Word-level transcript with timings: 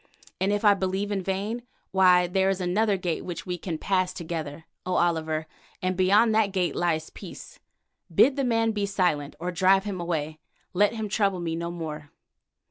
And 0.39 0.51
if 0.51 0.65
I 0.65 0.73
believe 0.73 1.11
in 1.11 1.21
vain, 1.21 1.61
why 1.91 2.25
there 2.25 2.49
is 2.49 2.59
another 2.59 2.97
gate 2.97 3.23
which 3.23 3.45
we 3.45 3.55
can 3.59 3.77
pass 3.77 4.11
together, 4.13 4.65
O 4.83 4.95
Oliver, 4.95 5.45
and 5.79 5.95
beyond 5.95 6.33
that 6.33 6.51
gate 6.51 6.75
lies 6.75 7.11
peace. 7.11 7.59
Bid 8.11 8.35
the 8.35 8.43
man 8.43 8.71
be 8.71 8.87
silent, 8.87 9.35
or 9.39 9.51
drive 9.51 9.83
him 9.83 10.01
away. 10.01 10.39
Let 10.73 10.95
him 10.95 11.07
trouble 11.07 11.39
me 11.39 11.55
no 11.55 11.69
more." 11.69 12.09